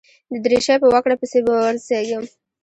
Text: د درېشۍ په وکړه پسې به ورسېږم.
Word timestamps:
د 0.31 0.33
درېشۍ 0.45 0.75
په 0.81 0.87
وکړه 0.93 1.15
پسې 1.21 1.39
به 1.45 1.53
ورسېږم. 1.63 2.23